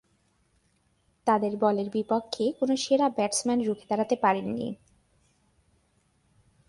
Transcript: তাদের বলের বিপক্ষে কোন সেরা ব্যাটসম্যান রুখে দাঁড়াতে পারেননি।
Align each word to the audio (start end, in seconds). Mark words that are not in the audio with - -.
তাদের 1.27 1.53
বলের 1.57 1.87
বিপক্ষে 1.89 2.45
কোন 2.59 2.69
সেরা 2.75 3.07
ব্যাটসম্যান 3.09 3.59
রুখে 3.61 3.85
দাঁড়াতে 3.89 4.15
পারেননি। 4.15 4.69